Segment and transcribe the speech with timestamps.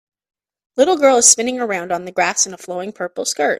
[0.77, 3.49] Little girl is spinning around on the grass in a flowing purple skirt